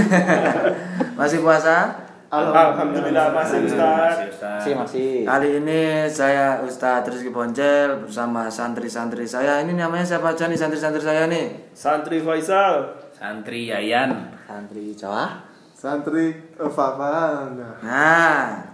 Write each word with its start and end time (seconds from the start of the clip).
Masih 1.20 1.38
puasa? 1.44 2.02
Alhamdulillah 2.32 3.28
masih 3.36 3.68
Ustaz. 3.68 4.32
Masih, 4.40 4.72
masih. 4.72 5.12
Kali 5.28 5.60
ini 5.60 6.08
saya 6.08 6.64
Ustadz 6.64 7.12
Rizky 7.12 7.28
Boncel 7.28 8.00
bersama 8.00 8.48
santri-santri 8.48 9.28
saya. 9.28 9.60
Ini 9.60 9.76
namanya 9.76 10.16
siapa 10.16 10.32
aja 10.32 10.48
nih 10.48 10.56
santri-santri 10.56 11.04
saya 11.04 11.28
nih? 11.28 11.76
Santri 11.76 12.24
Faisal. 12.24 12.96
Santri 13.12 13.68
Yayan. 13.68 14.32
Santri 14.48 14.96
Jawa. 14.96 15.44
Santri 15.76 16.32
Fafan. 16.56 17.60
Nah, 17.84 18.64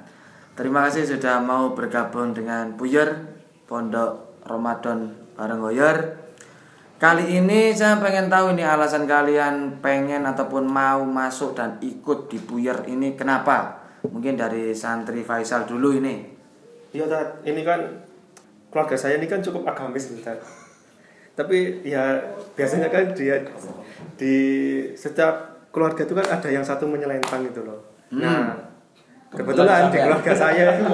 terima 0.55 0.87
kasih 0.87 1.11
sudah 1.11 1.43
mau 1.43 1.75
bergabung 1.75 2.31
dengan 2.31 2.79
Buyer 2.79 3.11
Pondok 3.67 4.39
Ramadan 4.47 5.19
bareng 5.35 5.59
Goyer. 5.59 5.99
Kali 6.99 7.31
ini 7.31 7.71
saya 7.71 8.03
pengen 8.03 8.27
tahu 8.27 8.59
ini 8.59 8.67
alasan 8.67 9.07
kalian 9.07 9.79
pengen 9.79 10.27
ataupun 10.27 10.67
mau 10.67 11.07
masuk 11.07 11.55
dan 11.55 11.79
ikut 11.79 12.27
di 12.27 12.43
Buyer 12.43 12.83
ini 12.91 13.15
kenapa? 13.15 13.87
Mungkin 14.03 14.35
dari 14.35 14.75
santri 14.75 15.23
Faisal 15.23 15.63
dulu 15.63 15.95
ini. 15.95 16.27
Iya 16.91 17.07
Ustaz, 17.07 17.47
ini 17.47 17.63
kan 17.63 18.03
keluarga 18.75 18.99
saya 18.99 19.15
ini 19.15 19.31
kan 19.31 19.39
cukup 19.39 19.63
agamis 19.71 20.11
Ustaz. 20.11 20.43
Tapi 21.39 21.87
ya 21.87 22.19
biasanya 22.59 22.91
kan 22.91 23.15
dia 23.15 23.47
di 24.19 24.35
setiap 24.99 25.71
keluarga 25.71 26.03
itu 26.03 26.19
kan 26.19 26.27
ada 26.27 26.51
yang 26.51 26.67
satu 26.67 26.91
menyelentang 26.91 27.47
gitu 27.47 27.63
loh. 27.63 27.79
Nah, 28.11 28.68
kebetulan 29.29 29.93
di 29.93 29.99
keluarga 29.99 30.33
saya 30.33 30.65
itu 30.75 30.89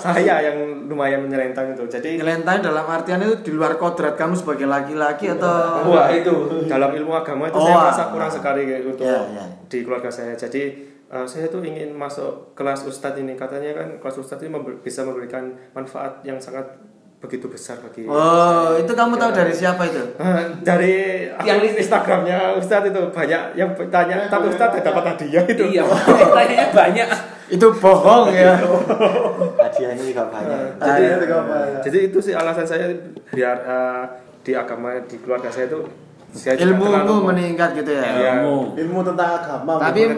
saya 0.00 0.34
yang 0.40 0.56
lumayan 0.84 1.20
menyelentang 1.20 1.72
itu. 1.72 1.84
Jadi 1.84 2.16
Nyelentai 2.16 2.60
dalam 2.60 2.84
artian 2.84 3.20
itu 3.20 3.40
di 3.42 3.52
luar 3.52 3.76
kodrat 3.76 4.16
kamu 4.16 4.32
sebagai 4.34 4.64
laki-laki 4.64 5.28
atau 5.30 5.84
Wah 5.84 6.08
itu 6.08 6.32
dalam 6.64 6.92
ilmu 6.92 7.12
agama 7.12 7.48
itu 7.48 7.56
Oh, 7.56 7.64
saya 7.64 7.76
ah. 7.76 7.82
merasa 7.88 8.04
kurang 8.08 8.30
sekali 8.30 8.60
kayak 8.64 8.82
untuk 8.86 9.04
Ya, 9.04 9.20
ya. 9.20 9.44
di 9.68 9.78
keluarga 9.80 10.08
saya. 10.08 10.32
Jadi 10.32 10.62
eh, 11.06 11.26
saya 11.26 11.46
tuh 11.46 11.60
ingin 11.60 11.92
masuk 11.92 12.52
kelas 12.52 12.84
ustadz 12.84 13.16
ini 13.16 13.36
katanya 13.36 13.72
kan 13.74 13.88
kelas 13.98 14.16
ustadz 14.18 14.40
ini 14.40 14.50
member- 14.50 14.80
bisa 14.80 15.04
memberikan 15.04 15.44
manfaat 15.72 16.20
yang 16.20 16.36
sangat 16.36 16.64
begitu 17.20 17.48
besar 17.48 17.80
bagi. 17.80 18.04
Oh, 18.04 18.76
itu 18.76 18.92
kamu 18.92 19.16
tahu 19.16 19.32
dari 19.32 19.48
siapa 19.48 19.88
itu? 19.88 20.00
Eh, 20.14 20.44
dari 20.60 21.24
yang 21.40 21.56
Instagramnya 21.56 22.52
Ustadz 22.54 22.92
itu 22.92 23.00
banyak 23.08 23.56
yang 23.56 23.72
bertanya 23.72 24.28
tapi 24.28 24.52
Ustadz 24.52 24.84
dapat 24.84 25.16
hadiah 25.16 25.40
itu. 25.42 25.64
Iya, 25.72 25.88
tanyanya 26.36 26.68
banyak. 26.68 27.08
Itu 27.54 27.66
bohong 27.72 28.26
ya. 28.28 28.58
Hadiahnya 29.56 30.04
juga 30.04 30.24
banyak. 30.26 30.58
Jadi, 30.76 30.90
Hadiah 31.04 31.18
juga 31.20 31.38
banyak. 31.44 31.80
jadi 31.82 31.98
itu 32.04 32.18
sih 32.18 32.34
alasan 32.34 32.66
saya 32.66 32.86
biar 33.30 33.56
eh, 33.60 34.02
di 34.42 34.52
agama 34.52 34.92
di 35.00 35.16
keluarga 35.18 35.48
saya 35.48 35.66
itu 35.66 35.80
saya 36.30 36.58
Ilmumu 36.58 36.90
mau- 36.90 37.30
meningkat 37.30 37.72
gitu 37.74 37.90
ya. 37.90 38.02
Iya. 38.04 38.30
Ilmu. 38.36 38.74
Ilmu 38.76 38.98
tentang 39.04 39.30
agama. 39.36 39.72
Tapi- 39.78 40.10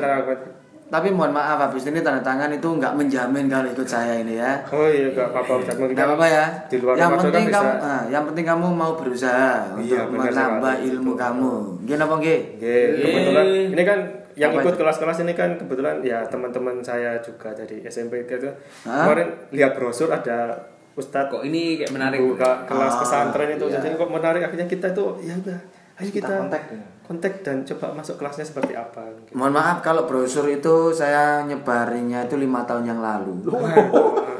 Tapi 0.87 1.11
mohon 1.11 1.35
maaf 1.35 1.59
habis 1.61 1.83
ini 1.85 1.99
tanda 1.99 2.23
tangan 2.23 2.47
itu 2.49 2.63
nggak 2.63 2.95
menjamin 2.95 3.51
kalau 3.51 3.67
ikut 3.67 3.83
saya 3.85 4.23
ini 4.23 4.39
ya. 4.39 4.63
Oh 4.71 4.87
iya 4.87 5.11
gak 5.11 5.35
apa-apa 5.35 5.59
Mungkin 5.75 5.99
Nggak 5.99 6.07
apa-apa 6.07 6.27
ya. 6.31 6.45
Di 6.65 6.77
luar 6.79 6.95
yang 6.95 7.11
Ramadan 7.11 7.25
penting 7.27 7.45
kan 7.45 7.53
kamu, 7.53 7.67
bisa. 7.67 7.91
ah, 7.91 8.03
yang 8.07 8.25
penting 8.25 8.45
kamu 8.47 8.67
mau 8.71 8.93
berusaha 8.95 9.51
Iya, 9.75 10.07
untuk 10.07 10.23
menambah 10.23 10.75
ilmu 10.87 11.13
kamu. 11.13 11.53
Gini 11.83 11.99
apa 12.01 12.15
nggih? 12.17 12.41
Oke, 12.55 12.77
kebetulan 13.03 13.47
ini 13.67 13.83
kan 13.83 13.99
yang 14.37 14.53
Apa 14.53 14.61
ikut 14.63 14.73
itu? 14.73 14.81
kelas-kelas 14.81 15.19
ini 15.21 15.33
kan 15.33 15.57
kebetulan 15.57 15.99
ya 16.01 16.21
teman-teman 16.23 16.79
saya 16.79 17.17
juga 17.19 17.51
dari 17.51 17.81
SMP 17.83 18.23
gitu. 18.23 18.53
Hah? 18.85 19.09
Kemarin 19.09 19.29
lihat 19.51 19.73
brosur 19.73 20.09
ada 20.09 20.53
Ustadz 20.93 21.29
Kok 21.31 21.43
ini 21.43 21.77
kayak 21.77 21.91
menarik? 21.91 22.21
buka 22.21 22.65
kelas 22.65 22.89
Ah, 22.91 23.01
pesantren 23.01 23.49
itu 23.51 23.67
iya. 23.67 23.77
jadi 23.79 23.97
kok 23.97 24.09
menarik 24.09 24.43
akhirnya 24.43 24.65
kita 24.65 24.89
tuh 24.91 25.17
ya 25.19 25.33
udah 25.35 25.59
ayo 25.97 26.11
kita, 26.11 26.29
kontak 26.39 26.63
ya. 26.69 26.81
Kontak 27.07 27.47
dan 27.47 27.63
coba 27.63 27.95
masuk 27.95 28.19
kelasnya 28.19 28.43
seperti 28.43 28.75
apa 28.75 29.07
gitu. 29.23 29.39
Mohon 29.39 29.63
maaf 29.63 29.79
kalau 29.81 30.11
brosur 30.11 30.45
itu 30.51 30.91
saya 30.91 31.47
nyebarinya 31.47 32.27
itu 32.27 32.35
lima 32.35 32.67
tahun 32.67 32.85
yang 32.91 33.01
lalu. 33.01 33.47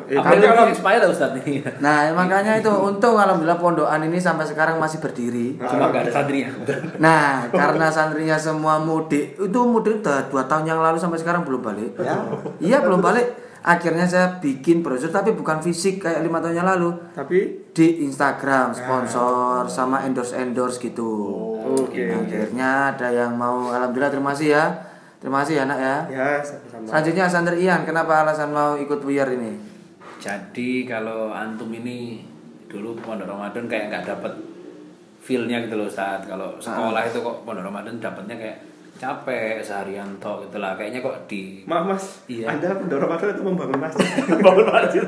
Eh, 0.07 0.15
Apa 0.15 0.39
tapi 0.39 0.47
kalau 0.47 0.71
expired 0.71 1.11
Ustaz 1.11 1.35
nih? 1.35 1.67
Nah 1.83 2.15
makanya 2.15 2.63
itu 2.63 2.71
untung 2.71 3.19
alhamdulillah 3.19 3.59
pondokan 3.59 4.07
ini 4.07 4.23
sampai 4.23 4.47
sekarang 4.47 4.79
masih 4.79 5.03
berdiri. 5.03 5.59
Cuma 5.59 5.91
gak 5.91 6.07
ada 6.07 6.13
santrinya. 6.23 6.47
Nah, 7.03 7.51
karena 7.51 7.91
santrinya 7.91 8.39
semua 8.39 8.79
mudik, 8.79 9.35
itu 9.35 9.61
mudik 9.67 10.07
udah 10.07 10.31
dua 10.31 10.47
tahun 10.47 10.71
yang 10.71 10.79
lalu 10.79 10.95
sampai 11.03 11.19
sekarang 11.19 11.43
belum 11.43 11.59
balik. 11.59 11.91
Ya. 11.99 12.23
Iya 12.63 12.79
belum 12.87 13.03
balik. 13.03 13.46
Akhirnya 13.67 14.07
saya 14.07 14.39
bikin 14.39 14.79
brosur 14.79 15.11
tapi 15.11 15.35
bukan 15.35 15.59
fisik 15.59 15.99
kayak 15.99 16.23
lima 16.23 16.39
tahun 16.39 16.63
yang 16.63 16.71
lalu 16.71 16.95
tapi 17.11 17.67
di 17.75 18.07
Instagram 18.07 18.71
sponsor 18.71 19.67
sama 19.67 20.07
endorse 20.07 20.39
endorse 20.39 20.79
gitu. 20.79 21.11
oke. 21.67 21.91
Nah, 21.99 22.23
akhirnya 22.23 22.71
ada 22.95 23.09
yang 23.11 23.35
mau 23.35 23.75
alhamdulillah 23.75 24.15
terima 24.15 24.31
kasih 24.39 24.49
ya. 24.55 24.65
Terima 25.19 25.43
kasih 25.43 25.55
ya 25.59 25.65
nak 25.67 25.81
ya. 25.83 25.97
Ya, 26.07 26.29
sama-sama. 26.47 26.87
Selanjutnya 26.87 27.25
Santri 27.27 27.57
Ian, 27.67 27.83
kenapa 27.83 28.23
alasan 28.23 28.55
mau 28.55 28.79
ikut 28.79 29.03
buyar 29.03 29.27
ini? 29.35 29.59
Jadi 30.23 30.87
kalau 30.87 31.35
antum 31.35 31.67
ini 31.75 32.23
dulu 32.71 32.95
pondok 33.03 33.27
Ramadan 33.27 33.67
kayak 33.67 33.91
nggak 33.91 34.05
dapet 34.15 34.33
feelnya 35.19 35.67
gitu 35.67 35.75
loh 35.75 35.91
saat 35.91 36.23
kalau 36.23 36.55
sekolah 36.63 37.03
itu 37.03 37.19
kok 37.19 37.43
pondok 37.43 37.67
Ramadan 37.67 37.99
dapetnya 37.99 38.39
kayak 38.39 38.59
capek 38.97 39.61
seharian 39.61 40.09
tok 40.17 40.45
gitu 40.45 40.57
lah 40.57 40.73
kayaknya 40.73 40.99
kok 40.99 41.27
di 41.27 41.63
Maaf 41.63 41.85
Mas, 41.87 42.05
Iya. 42.27 42.51
Anda 42.51 42.75
pendorong 42.75 43.07
Ramadan 43.07 43.33
itu 43.35 43.43
membangun 43.43 43.79
masjid. 43.79 44.07
bangun 44.37 44.67
masjid 44.67 45.05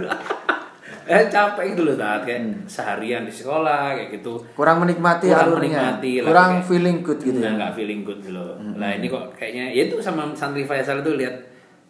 eh 1.09 1.25
capek 1.27 1.73
gitu 1.73 1.83
loh 1.83 1.97
saat 1.97 2.21
kayak 2.21 2.69
seharian 2.69 3.25
di 3.25 3.33
sekolah 3.33 3.97
kayak 3.97 4.13
gitu. 4.15 4.45
Kurang 4.53 4.85
menikmati 4.85 5.27
kurang 5.27 5.41
alurnya. 5.49 5.65
menikmati 5.97 6.13
lah, 6.15 6.29
Kurang 6.29 6.51
kayak- 6.55 6.67
feeling 6.69 6.99
good 7.01 7.19
gitu 7.19 7.33
Nggak, 7.35 7.49
ya. 7.49 7.57
nggak 7.57 7.73
feeling 7.73 8.01
good 8.03 8.19
gitu 8.21 8.33
loh. 8.35 8.53
Nah 8.61 8.91
ini 8.93 9.07
kok 9.09 9.25
kayaknya 9.33 9.65
ya 9.71 9.83
itu 9.83 9.97
sama 9.99 10.29
santri 10.33 10.63
Faisal 10.63 11.01
itu 11.01 11.13
lihat 11.15 11.37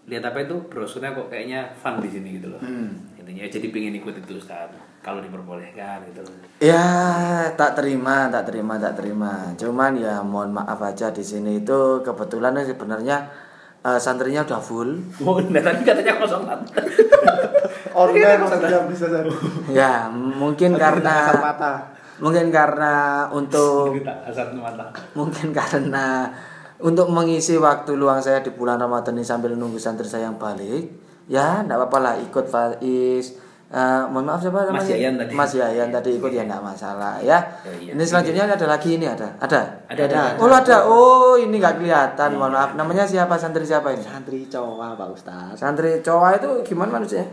lihat 0.06 0.22
apa 0.24 0.38
itu 0.40 0.54
brosurnya 0.64 1.10
kok 1.12 1.26
kayaknya 1.26 1.66
fun 1.74 1.98
di 1.98 2.08
sini 2.08 2.38
gitu 2.38 2.48
loh 2.48 2.62
intinya 3.38 3.54
jadi 3.54 3.66
pengen 3.70 3.94
ikut 4.02 4.14
itu 4.18 4.34
Ustaz 4.34 4.66
kalau 4.98 5.22
diperbolehkan 5.22 6.02
gitu 6.10 6.26
Ya, 6.58 6.82
tak 7.54 7.78
terima, 7.78 8.26
tak 8.34 8.50
terima, 8.50 8.74
tak 8.82 8.98
terima. 8.98 9.54
Cuman 9.54 9.94
ya 9.94 10.26
mohon 10.26 10.50
maaf 10.50 10.82
aja 10.82 11.14
di 11.14 11.22
sini 11.22 11.62
itu 11.62 12.02
kebetulan 12.02 12.58
sebenarnya 12.66 13.30
eh, 13.86 14.00
santrinya 14.02 14.42
udah 14.42 14.58
full. 14.58 14.98
oh 15.22 15.38
nah, 15.38 15.62
tadi 15.62 15.86
katanya 15.86 16.18
kosong 16.18 16.50
Online 18.02 18.42
saja 18.50 18.78
bisa 18.90 19.06
jadi. 19.06 19.30
Ya, 19.70 20.10
mungkin 20.10 20.74
karena 20.74 21.30
mungkin 22.18 22.50
karena 22.50 23.26
untuk 23.30 23.94
mungkin 25.14 25.54
karena 25.54 26.26
untuk 26.82 27.06
mengisi 27.06 27.54
waktu 27.54 27.94
luang 27.94 28.18
saya 28.18 28.42
di 28.42 28.50
bulan 28.50 28.82
Ramadan 28.82 29.14
ini 29.14 29.22
sambil 29.22 29.54
nunggu 29.54 29.78
santri 29.78 30.10
saya 30.10 30.26
yang 30.26 30.42
balik. 30.42 31.07
Ya, 31.28 31.60
enggak 31.60 31.76
apa-apa 31.84 31.98
lah 32.00 32.14
ikut 32.18 32.48
Faiz. 32.48 33.36
Eh, 33.68 34.02
mohon 34.08 34.24
maaf 34.24 34.40
siapa 34.40 34.64
namanya? 34.64 34.80
Mas 34.80 34.88
Yayan 34.88 35.14
tadi. 35.20 35.32
Mas 35.36 35.52
Yayan 35.52 35.88
tadi 35.92 36.10
ikut 36.16 36.32
ya 36.32 36.48
enggak 36.48 36.64
masalah 36.64 37.20
ya. 37.20 37.36
Ya, 37.68 37.72
iya. 37.76 37.92
Ini 37.92 38.00
selanjutnya 38.00 38.48
ada 38.48 38.64
lagi 38.64 38.96
ini 38.96 39.04
ada. 39.04 39.28
Ada. 39.36 39.84
ada 39.92 40.02
ada, 40.08 40.22
Oh 40.40 40.48
ada, 40.48 40.76
oh 40.88 41.36
ini 41.36 41.60
nggak 41.60 41.76
kelihatan, 41.76 42.40
mohon 42.40 42.56
maaf. 42.56 42.72
Namanya 42.80 43.04
siapa 43.04 43.36
santri 43.36 43.68
siapa 43.68 43.92
ini? 43.92 44.00
Santri 44.00 44.48
Jawa 44.48 44.96
Pak 44.96 45.08
Ustaz. 45.12 45.60
Santri 45.60 46.00
cowok 46.00 46.40
itu 46.40 46.50
gimana 46.72 46.96
manusia? 46.96 47.28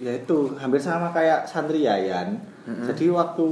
Ya 0.00 0.16
itu 0.16 0.56
hampir 0.56 0.80
sama 0.80 1.12
kayak 1.12 1.44
santri 1.44 1.84
Yayan. 1.84 2.40
Jadi 2.68 3.12
waktu 3.12 3.48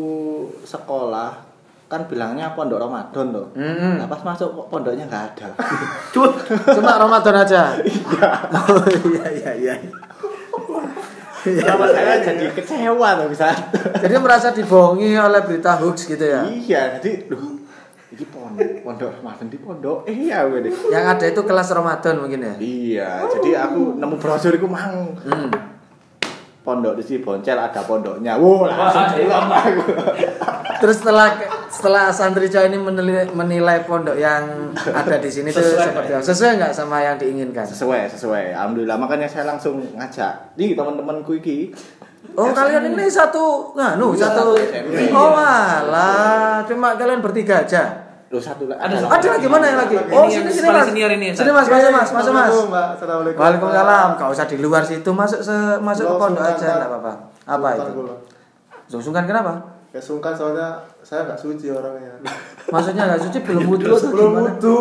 sekolah 0.64 1.45
kan 1.86 2.02
bilangnya 2.10 2.50
pondok 2.58 2.82
Ramadan 2.82 3.30
tuh. 3.30 3.46
Mm-mm. 3.54 4.02
Nah, 4.02 4.06
pas 4.10 4.18
masuk 4.26 4.58
kok 4.58 4.66
pondoknya 4.66 5.06
nggak 5.06 5.24
ada. 5.34 5.48
Cuma 6.74 6.98
Ramadan 6.98 7.46
aja. 7.46 7.78
Oh 8.66 8.82
iya 9.14 9.26
iya 9.30 9.52
iya. 9.54 9.74
Sama 11.62 11.86
saya 11.94 12.18
jadi 12.26 12.50
kecewa 12.50 13.22
tuh 13.22 13.30
bisa. 13.30 13.54
Jadi 14.02 14.14
merasa 14.18 14.50
dibohongi 14.50 15.14
oleh 15.14 15.40
berita 15.46 15.78
hoax 15.78 16.10
gitu 16.10 16.26
ya. 16.26 16.42
Iya, 16.42 16.98
jadi 16.98 17.30
duh, 17.30 17.62
ini 18.10 18.24
pondok, 18.34 18.70
pondok 18.82 19.10
Ramadan 19.22 19.46
di 19.46 19.58
pondok. 19.62 19.98
Eh, 20.10 20.26
iya 20.26 20.42
gue 20.50 20.66
deh. 20.66 20.74
Yang 20.90 21.04
ada 21.06 21.24
itu 21.30 21.40
kelas 21.46 21.70
Ramadan 21.70 22.14
mungkin 22.18 22.40
ya. 22.42 22.54
Iya, 22.58 23.10
jadi 23.38 23.50
aku 23.62 23.94
nemu 23.94 24.16
brosur 24.18 24.58
itu 24.58 24.66
mang. 24.66 25.14
Hmm. 25.22 25.75
Pondok 26.66 26.98
di 26.98 27.02
sini 27.06 27.22
Boncel 27.22 27.54
ada 27.54 27.78
pondoknya. 27.86 28.34
Wow, 28.42 28.66
langsung 28.66 29.22
pulang 29.22 29.46
aku. 29.54 29.86
Terus 30.82 30.98
setelah 30.98 31.38
setelah 31.70 32.10
santri 32.10 32.50
cowok 32.50 32.66
ini 32.66 32.78
menilai, 32.82 33.26
menilai 33.30 33.86
pondok 33.86 34.18
yang 34.18 34.74
ada 34.74 35.16
di 35.22 35.30
sini 35.30 35.54
tuh 35.54 35.62
Sesuai 35.62 35.86
seperti 35.86 36.10
apa? 36.18 36.26
Sesuai 36.26 36.50
nggak 36.58 36.72
sama 36.74 36.96
yang 37.06 37.16
diinginkan? 37.22 37.62
Sesuai, 37.62 38.10
sesuai. 38.10 38.58
Alhamdulillah 38.58 38.98
makanya 38.98 39.30
saya 39.30 39.46
langsung 39.46 39.78
ngajak. 39.94 40.58
Nih 40.58 40.74
teman-temanku 40.74 41.38
iki. 41.38 41.70
Oh 42.34 42.50
kalian 42.50 42.98
ini 42.98 43.06
satu, 43.06 43.70
nganu 43.78 44.18
Iya, 44.18 44.26
satu. 44.26 44.58
Oh 45.14 45.38
alah, 45.38 46.66
cuma 46.66 46.98
kalian 46.98 47.22
bertiga 47.22 47.62
aja. 47.62 48.05
Loh 48.26 48.42
satu 48.42 48.66
lagi. 48.66 48.80
Ada 48.82 48.94
Ada 49.06 49.26
lagi 49.38 49.46
mana 49.46 49.64
yang 49.70 49.78
lagi? 49.86 49.94
Oh 50.10 50.26
sini 50.26 50.50
sini 50.50 50.66
mas. 50.66 50.84
senior 50.90 51.10
ini, 51.14 51.30
Sini 51.30 51.50
mas, 51.54 51.66
masuk 51.70 51.90
mas, 51.94 52.10
masuk 52.10 52.32
mas. 52.34 52.52
Assalamualaikum. 52.98 53.38
Waalaikumsalam. 53.38 54.08
Kau 54.18 54.30
usah 54.34 54.46
di 54.50 54.56
luar 54.58 54.82
situ, 54.82 55.10
masuk 55.14 55.40
se 55.42 55.54
masuk 55.78 56.04
ke 56.10 56.14
pondok 56.18 56.42
aja, 56.42 56.82
enggak 56.82 56.90
apa-apa. 56.90 57.12
Apa 57.46 57.68
itu? 57.78 58.02
Sungkan 58.98 59.26
kenapa? 59.30 59.76
kayak 59.96 60.12
sungkan 60.12 60.36
soalnya 60.36 60.76
saya 61.00 61.24
nggak 61.24 61.40
suci 61.40 61.72
orangnya 61.72 62.20
Maksudnya 62.68 63.08
nggak 63.08 63.22
suci 63.24 63.38
belum 63.48 63.64
wudhu 63.72 63.96
atau 63.96 64.10
belum 64.12 64.32
wudhu 64.44 64.80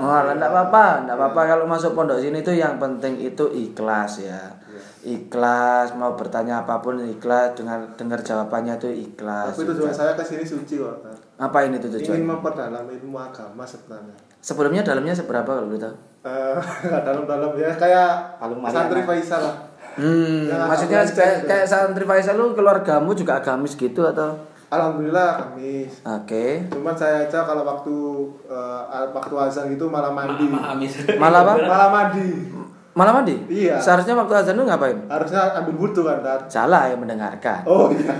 Oh, 0.00 0.20
enggak 0.32 0.50
apa-apa, 0.50 0.84
enggak 1.04 1.16
apa-apa 1.18 1.40
kalau 1.46 1.64
masuk 1.68 1.94
pondok 1.94 2.18
sini 2.18 2.40
tuh 2.40 2.56
yang 2.56 2.78
penting 2.80 3.20
itu 3.20 3.44
ikhlas 3.52 4.24
ya. 4.24 4.40
Ikhlas, 5.04 5.92
mau 6.00 6.16
bertanya 6.16 6.64
apa 6.64 6.80
pun 6.80 6.96
ikhlas, 6.96 7.52
dengar 7.54 7.92
dengar 7.94 8.24
jawabannya 8.24 8.80
tuh 8.80 8.88
ikhlas. 8.88 9.52
tapi 9.52 9.68
tujuan 9.68 9.92
saya 9.92 10.16
ke 10.16 10.24
sini 10.24 10.42
suci 10.42 10.80
kok. 10.80 11.04
Apa 11.36 11.68
ini 11.68 11.76
tuh 11.76 11.92
ingin 11.92 12.00
tujuan? 12.08 12.24
memperdalam 12.24 12.84
ilmu 12.88 13.18
agama 13.20 13.66
sebenarnya 13.68 14.16
Sebelumnya 14.44 14.84
dalamnya 14.84 15.16
seberapa 15.16 15.56
kalau 15.56 15.68
boleh 15.68 15.80
tahu? 15.80 15.96
Eh, 16.24 16.60
dalam-dalam 17.06 17.52
ya 17.56 17.72
kayak 17.76 18.40
santri 18.72 19.04
Faisal 19.04 19.40
lah 19.44 19.56
Hmm, 19.94 20.50
maksudnya 20.50 21.06
kayak, 21.06 21.46
gitu. 21.46 21.46
kayak 21.46 21.66
santri 21.70 22.02
Faisal 22.02 22.34
lu 22.34 22.50
keluargamu 22.50 23.14
juga 23.14 23.38
agamis 23.38 23.78
gitu 23.78 24.02
atau? 24.02 24.34
Alhamdulillah 24.74 25.30
Kamis 25.38 25.92
Oke. 26.00 26.66
cuman 26.68 26.92
saya 26.92 27.24
aja 27.24 27.42
kalau 27.42 27.62
waktu 27.62 27.94
eh, 28.44 28.80
waktu 29.08 29.34
azan 29.36 29.70
gitu 29.70 29.86
malah 29.86 30.10
mandi 30.10 30.44
Ma- 30.46 30.72
Amis. 30.72 30.98
Malah 31.14 31.40
apa? 31.42 31.52
malah 31.62 31.88
mandi 31.88 32.28
Malah 32.94 33.10
mandi? 33.12 33.34
Iya. 33.48 33.74
Seharusnya 33.76 34.14
waktu 34.14 34.34
azan 34.36 34.54
lu 34.54 34.62
ngapain? 34.62 34.94
harusnya 35.04 35.50
ambil 35.52 35.74
wudhu 35.76 36.00
kan 36.00 36.22
Tat? 36.22 36.46
Salah 36.46 36.86
ya 36.86 36.94
mendengarkan. 36.94 37.60
oh 37.64 37.90
iya 37.90 38.14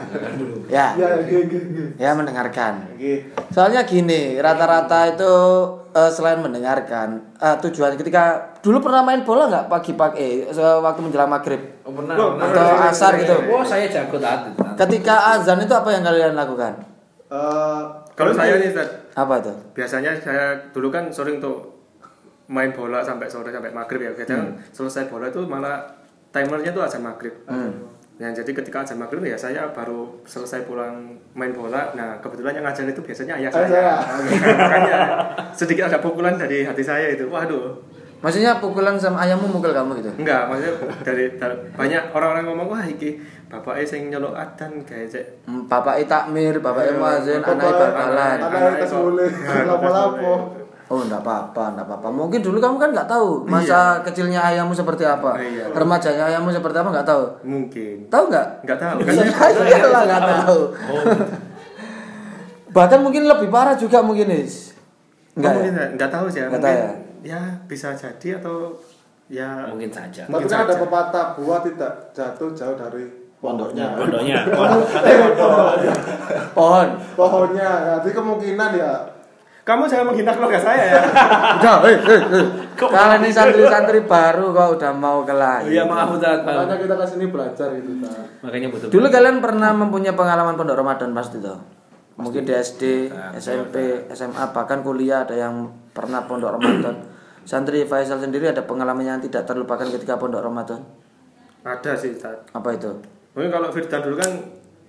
Ya. 0.67 0.87
iya 0.93 1.09
iya 1.23 1.41
iya 1.41 1.61
iya 1.63 1.85
Ya 1.97 2.11
mendengarkan. 2.13 2.91
Oke. 2.91 3.31
Soalnya 3.49 3.83
gini, 3.83 4.35
rata-rata 4.37 5.09
itu 5.09 5.33
eh, 5.91 6.11
selain 6.11 6.39
mendengarkan, 6.39 7.23
eh, 7.37 7.57
tujuan 7.61 7.95
ketika 7.95 8.23
dulu 8.59 8.83
pernah 8.83 9.01
main 9.01 9.23
bola 9.23 9.47
nggak 9.47 9.67
pagi-pagi, 9.69 10.19
eh, 10.45 10.77
waktu 10.77 11.01
menjelang 11.01 11.31
maghrib 11.31 11.63
Oh, 11.83 11.93
pernah, 11.93 12.15
Oh, 12.17 12.35
pernah. 12.35 12.51
atau 12.51 12.67
asar 12.85 13.13
gitu? 13.17 13.37
Oh, 13.47 13.63
saya 13.63 13.87
jago 13.87 14.19
tadi. 14.19 14.51
Ketika 14.75 15.15
azan 15.33 15.61
itu 15.61 15.71
apa 15.71 15.87
yang 15.89 16.03
kalian 16.03 16.35
lakukan? 16.35 16.83
Eh, 17.29 17.81
Kalau 18.13 18.31
saya 18.31 18.57
nih, 18.57 18.71
Ustaz, 18.71 18.91
Apa 19.13 19.39
itu? 19.39 19.55
biasanya 19.73 20.11
saya 20.17 20.55
dulu 20.71 20.87
kan 20.89 21.07
sering 21.09 21.39
tuh 21.39 21.63
main 22.47 22.71
bola 22.71 23.01
sampai 23.01 23.27
sore 23.27 23.49
sampai 23.49 23.71
maghrib 23.71 24.01
ya. 24.01 24.13
Kadang 24.15 24.59
selesai 24.71 25.07
bola 25.07 25.29
itu 25.29 25.41
malah 25.43 25.81
timernya 26.29 26.71
tuh 26.71 26.83
azan 26.83 27.01
maghrib. 27.01 27.33
Nah, 28.15 28.31
jadi 28.31 28.47
ketika 28.47 28.81
azan 28.81 28.97
maghrib 28.97 29.23
ya 29.23 29.35
saya 29.35 29.67
baru 29.69 30.23
selesai 30.23 30.63
pulang 30.63 31.03
main 31.33 31.51
bola. 31.51 31.91
Nah, 31.93 32.15
kebetulan 32.19 32.55
yang 32.55 32.65
ngajar 32.65 32.87
itu 32.87 33.01
biasanya 33.01 33.35
ayah 33.37 33.51
saya. 33.51 33.67
saya. 33.67 33.95
Makanya 34.55 34.95
sedikit 35.51 35.87
ada 35.87 35.99
pukulan 35.99 36.35
dari 36.35 36.63
hati 36.63 36.81
saya 36.81 37.11
itu. 37.11 37.27
Waduh. 37.27 37.75
Maksudnya 38.23 38.57
pukulan 38.57 38.97
sama 38.97 39.21
ayammu 39.21 39.53
mukul 39.53 39.69
kamu 39.69 40.01
gitu? 40.01 40.09
Enggak, 40.17 40.49
maksudnya 40.49 40.73
dari, 41.05 41.37
dari- 41.37 41.61
banyak 41.77 42.09
orang-orang 42.09 42.49
ngomong 42.49 42.73
wah 42.73 42.81
iki 42.81 43.21
bapaknya 43.53 43.85
sing 43.85 44.09
nyolok 44.09 44.33
adan 44.33 44.81
kayak 44.81 45.13
cek 45.13 45.27
Hmm, 45.45 45.69
Bapak 45.69 46.01
takmir, 46.09 46.57
bapak 46.57 46.89
Iya, 46.89 46.97
muazin, 46.97 47.45
bapak- 47.45 47.61
anak 47.61 47.77
bal-balan. 47.93 48.39
anak- 48.41 48.81
Anak 48.81 48.89
boleh. 48.89 49.29
Lapo-lapo. 49.69 50.64
Oh, 50.95 51.03
enggak 51.03 51.21
apa-apa, 51.21 51.63
enggak 51.71 51.85
apa-apa. 51.85 52.07
Mungkin 52.09 52.39
dulu 52.39 52.57
kamu 52.57 52.77
kan 52.77 52.89
nggak 52.93 53.09
tahu 53.09 53.45
masa 53.45 53.99
kecilnya 54.01 54.39
ayammu 54.39 54.71
seperti 54.71 55.03
apa, 55.03 55.35
Iya. 55.35 55.67
remajanya 55.71 56.23
ayammu 56.29 56.49
seperti 56.49 56.77
apa 56.77 56.89
nggak 56.89 57.05
tahu. 57.05 57.23
mungkin 57.43 57.97
Tahu 58.07 58.23
nggak? 58.29 58.47
nggak 58.63 58.79
tahu 58.79 58.97
kan 59.03 59.13
Saya 59.51 59.85
lah 59.85 60.03
nggak 60.05 60.23
tahu. 60.39 60.59
Bahkan 62.71 62.99
mungkin 63.01 63.23
lebih 63.25 63.49
parah 63.49 63.75
juga 63.75 63.99
mungkin 64.01 64.29
is. 64.31 64.71
Enggak 65.35 65.51
ya? 65.51 65.55
mungkin 65.57 65.73
nggak 65.75 65.89
nggak 65.97 66.11
tahu 66.11 66.25
sih 66.29 66.39
ya 66.39 66.47
Nggak 66.47 66.55
mungkin 66.55 66.79
tahu 66.79 66.95
ya 67.25 67.41
bisa 67.65 67.89
jadi 67.91 68.29
atau 68.39 68.57
ya 69.27 69.49
Mungkin 69.67 69.91
saja. 69.91 70.23
Tapi 70.25 70.31
Mungkin 70.31 70.47
kan 70.47 70.63
ada 70.63 70.75
pepatah 70.77 71.25
buah 71.35 71.59
tidak 71.61 71.93
jatuh 72.13 72.49
jauh 72.53 72.75
dari 72.75 73.05
Pondoknya. 73.37 73.93
Pondoknya. 73.93 74.41
Pohon. 76.57 76.89
pohonnya. 77.13 77.71
Jadi 78.01 78.09
kemungkinan 78.11 78.71
ya 78.73 78.93
kamu 79.65 79.89
jangan 79.89 80.13
menghina 80.13 80.33
keluarga 80.37 80.61
saya 80.61 80.83
ya 80.93 81.01
Udah, 81.57 81.77
eh, 81.89 81.97
eh, 81.97 82.23
eh. 82.37 82.47
Kalian 82.77 83.25
ini 83.25 83.33
santri-santri 83.33 84.05
baru 84.05 84.53
kok 84.53 84.69
udah 84.77 84.93
mau 84.93 85.25
kelas. 85.25 85.65
Iya, 85.65 85.89
maaf 85.89 86.13
Ustaz. 86.13 86.43
makanya 86.45 86.77
kita 86.77 86.95
ke 86.99 87.07
sini 87.07 87.25
belajar 87.31 87.71
gitu. 87.73 88.03
Tat. 88.03 88.27
Makanya 88.45 88.69
butuh. 88.69 88.89
Dulu 88.91 89.07
kalian 89.09 89.39
pernah 89.39 89.71
mempunyai 89.73 90.13
pengalaman 90.13 90.59
pondok 90.59 90.77
Ramadan 90.77 91.15
pasti 91.17 91.39
toh? 91.39 91.57
Mungkin 92.19 92.45
di 92.47 92.55
SD, 92.55 93.11
SMP, 93.39 94.07
SMA, 94.11 94.45
bahkan 94.51 94.83
kuliah 94.83 95.23
ada 95.23 95.39
yang 95.39 95.71
pernah 95.95 96.27
pondok 96.27 96.59
Ramadan. 96.59 97.09
Santri 97.47 97.87
Faisal 97.87 98.19
sendiri 98.19 98.51
ada 98.51 98.67
pengalaman 98.67 99.07
yang 99.07 99.23
tidak 99.23 99.47
terlupakan 99.47 99.87
ketika 99.87 100.19
pondok 100.19 100.43
Ramadan. 100.43 100.83
ada 101.65 101.97
sih 101.97 102.13
Ustaz. 102.13 102.45
Apa 102.53 102.77
itu? 102.77 102.93
mungkin 103.35 103.51
kalau 103.51 103.69
Firdan 103.75 104.01
dulu 104.07 104.17
kan 104.17 104.31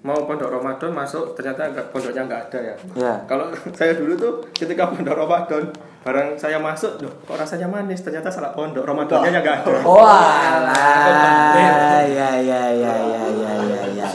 mau 0.05 0.21
pondok 0.21 0.53
Ramadan 0.53 0.93
masuk 0.93 1.33
ternyata 1.33 1.65
nggak 1.67 1.89
pondoknya 1.89 2.21
nggak 2.23 2.41
ada 2.45 2.59
ya 2.61 2.75
Ya. 2.93 3.13
kalau 3.25 3.49
saya 3.77 3.97
dulu 3.97 4.13
tuh 4.13 4.33
ketika 4.53 4.85
pondok 4.85 5.17
Ramadan 5.17 5.65
barang 6.05 6.37
saya 6.37 6.61
masuk 6.61 7.01
loh 7.01 7.09
kok 7.25 7.33
rasanya 7.33 7.65
manis 7.65 8.05
ternyata 8.05 8.29
salah 8.29 8.53
pondok 8.53 8.85
Ramadannya 8.85 9.33
nggak 9.35 9.57
ada 9.59 9.73
Oh 9.81 10.05
alah. 10.05 11.57
Ya 11.57 11.73
ya 12.05 12.29
ya 12.37 12.61
ya 12.69 12.93
ya 12.93 12.93
ya 12.93 13.23
ya 13.25 13.53
ya 13.89 14.05
ya 14.05 14.07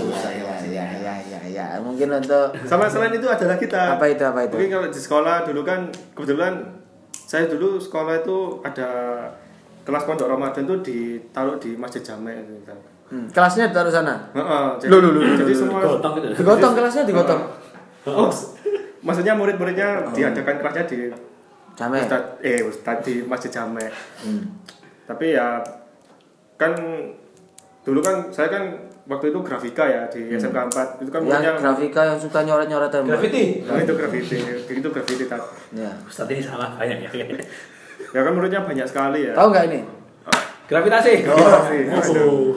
ya 0.71 0.85
ya 1.03 1.19
ya 1.27 1.41
ya. 1.51 1.67
Mungkin 1.83 2.07
untuk 2.15 2.55
sama 2.65 2.87
selain 2.87 3.11
itu 3.11 3.27
ada 3.27 3.43
lagi 3.45 3.67
kita 3.67 3.99
apa 3.99 4.07
itu 4.07 4.23
apa 4.23 4.47
itu? 4.47 4.55
Mungkin 4.55 4.71
kalau 4.71 4.89
di 4.89 5.01
sekolah 5.01 5.37
dulu 5.43 5.61
kan 5.67 5.81
kebetulan 6.15 6.55
saya 7.11 7.51
dulu 7.51 7.77
sekolah 7.77 8.23
itu 8.23 8.39
ada 8.63 8.89
kelas 9.83 10.07
pondok 10.07 10.31
Ramadan 10.31 10.63
tuh 10.65 10.79
ditaruh 10.81 11.59
di 11.59 11.75
Masjid 11.75 11.99
Jamek 12.01 12.47
itu. 12.47 12.71
Ustaz. 13.11 13.19
Hmm, 13.19 13.27
kelasnya 13.35 13.65
ditaruh 13.75 13.91
sana. 13.91 14.15
Heeh, 14.31 14.67
loh, 14.87 14.99
loh, 15.03 15.11
loh, 15.19 15.23
jadi 15.35 15.51
semua 15.51 15.83
Gotong 15.83 16.13
gitu. 16.23 16.27
Digotong 16.39 16.73
kelasnya 16.79 17.03
digotong. 17.03 17.43
Oh, 18.07 18.31
maksudnya 19.03 19.35
murid-muridnya 19.35 20.15
diadakan 20.15 20.57
kelasnya 20.63 20.85
di 20.87 20.99
Jamek. 21.75 22.07
Ustad, 22.07 22.23
eh 22.47 22.63
Ustad 22.63 22.97
di 23.03 23.27
Masjid 23.27 23.51
Jamek. 23.51 23.91
Hmm. 24.23 24.63
Tapi 25.11 25.35
ya 25.35 25.59
kan 26.55 26.71
dulu 27.83 27.99
kan 27.99 28.31
saya 28.31 28.47
kan 28.47 28.63
waktu 29.11 29.35
itu 29.35 29.39
grafika 29.43 29.85
ya 29.91 30.07
di 30.07 30.31
SMK 30.39 30.71
4 30.71 31.03
itu 31.03 31.11
kan 31.11 31.21
Yang 31.27 31.59
grafika 31.59 32.01
yang 32.15 32.19
suka 32.21 32.47
nyoret-nyoret 32.47 32.95
tembok. 32.95 33.19
Graffiti. 33.19 33.67
Nah, 33.67 33.83
itu 33.83 33.93
grafiti, 33.99 34.39
itu 34.71 34.89
grafiti 34.95 35.25
Tad. 35.27 35.43
Ya. 35.75 35.91
Ustaz 36.07 36.31
ini 36.31 36.39
salah 36.39 36.79
banyak 36.79 37.11
ya. 37.11 37.27
Ya 38.15 38.21
kan 38.23 38.33
muridnya 38.39 38.63
banyak 38.63 38.87
sekali 38.87 39.27
ya. 39.27 39.35
Tahu 39.35 39.51
nggak 39.51 39.65
ini? 39.67 39.81
Gravitasi. 40.71 41.15
Oh, 41.27 41.35
Aduh. 41.99 42.55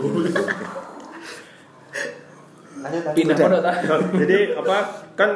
Pindah 3.18 3.36
pondok? 3.36 3.64
Jadi 4.22 4.38
apa 4.54 4.76
kan 5.18 5.30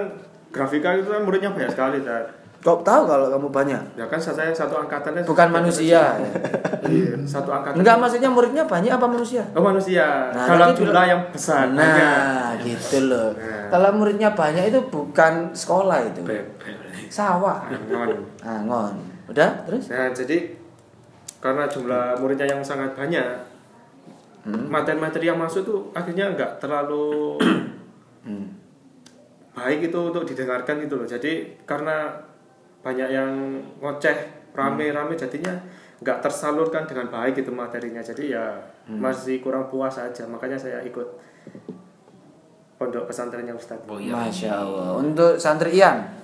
grafika 0.54 0.90
itu 0.94 1.10
kan 1.10 1.22
muridnya 1.26 1.50
banyak 1.50 1.72
sekali 1.74 2.06
Tad. 2.06 2.38
Kok 2.58 2.82
tahu 2.84 3.02
kalau 3.06 3.30
kamu 3.32 3.48
banyak? 3.54 3.82
Ya 3.96 4.06
kan 4.10 4.18
saya 4.18 4.50
satu 4.52 4.76
angkatannya 4.76 5.24
Bukan 5.24 5.50
manusia. 5.54 6.18
Iya, 6.84 7.14
satu 7.24 7.54
angkatan. 7.54 7.80
Enggak 7.80 7.96
maksudnya 8.02 8.30
muridnya 8.34 8.64
banyak 8.66 8.92
apa 8.92 9.06
manusia? 9.08 9.46
Oh 9.54 9.62
manusia. 9.64 10.34
Nah, 10.34 10.46
Dalam 10.50 10.74
tapi 10.74 10.80
jumlah 10.84 11.06
yang 11.06 11.22
besar. 11.32 11.70
banyak. 11.70 11.78
Nah, 11.78 12.50
gitu 12.66 12.98
loh. 13.08 13.30
Nah. 13.38 13.70
Kalau 13.72 13.90
muridnya 13.96 14.30
banyak 14.34 14.74
itu 14.74 14.80
bukan 14.90 15.54
sekolah 15.54 16.00
itu. 16.12 16.22
Sawah. 17.08 17.70
Non. 17.88 18.26
Angon. 18.44 18.94
Udah, 19.30 19.64
terus? 19.64 19.88
Nah, 19.94 20.12
jadi 20.12 20.58
karena 21.38 21.70
jumlah 21.70 22.18
muridnya 22.18 22.50
yang 22.50 22.62
sangat 22.66 22.98
banyak, 22.98 23.26
Hmm. 24.48 24.72
materi-materi 24.72 25.28
yang 25.28 25.36
masuk 25.36 25.68
tuh 25.68 25.80
akhirnya 25.92 26.32
nggak 26.32 26.64
terlalu 26.64 27.36
Hmm. 28.24 28.48
baik 29.52 29.92
itu 29.92 30.00
untuk 30.00 30.24
didengarkan 30.24 30.80
gitu 30.80 30.96
loh. 30.96 31.08
Jadi 31.08 31.60
karena 31.68 32.16
banyak 32.80 33.10
yang 33.12 33.60
ngoceh 33.84 34.16
rame-rame 34.56 35.20
jadinya 35.20 35.52
nggak 36.00 36.24
tersalurkan 36.24 36.88
dengan 36.88 37.12
baik 37.12 37.44
itu 37.44 37.52
materinya. 37.52 38.00
Jadi 38.00 38.32
ya 38.32 38.56
masih 38.88 39.44
kurang 39.44 39.68
puas 39.68 40.00
aja. 40.00 40.24
Makanya 40.30 40.56
saya 40.56 40.80
ikut 40.86 41.08
pondok 42.78 43.10
pesantrennya 43.10 43.52
Ustadz. 43.58 43.90
Oh 43.90 44.00
iya. 44.00 44.14
Masya 44.16 44.52
Allah. 44.54 45.02
Untuk 45.02 45.36
santri 45.42 45.76
Ian. 45.76 46.17